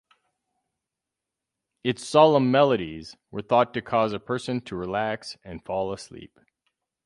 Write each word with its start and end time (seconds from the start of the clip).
Its 1.83 2.03
solemn 2.03 2.49
melodies 2.49 3.15
were 3.29 3.43
thought 3.43 3.71
to 3.71 3.83
cause 3.83 4.13
a 4.13 4.19
person 4.19 4.59
to 4.59 4.75
relax 4.75 5.37
and 5.43 5.63
fall 5.63 5.93
asleep. 5.93 6.39